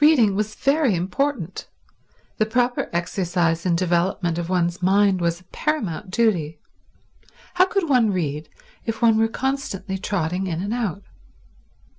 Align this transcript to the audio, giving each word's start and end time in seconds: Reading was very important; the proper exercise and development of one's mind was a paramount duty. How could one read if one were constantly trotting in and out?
Reading 0.00 0.34
was 0.34 0.54
very 0.54 0.94
important; 0.94 1.66
the 2.36 2.44
proper 2.44 2.90
exercise 2.92 3.64
and 3.64 3.74
development 3.74 4.36
of 4.36 4.50
one's 4.50 4.82
mind 4.82 5.18
was 5.22 5.40
a 5.40 5.44
paramount 5.44 6.10
duty. 6.10 6.58
How 7.54 7.64
could 7.64 7.88
one 7.88 8.10
read 8.12 8.50
if 8.84 9.00
one 9.00 9.16
were 9.16 9.28
constantly 9.28 9.96
trotting 9.96 10.46
in 10.46 10.60
and 10.60 10.74
out? 10.74 11.04